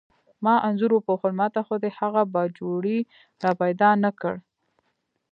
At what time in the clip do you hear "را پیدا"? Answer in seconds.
3.43-3.89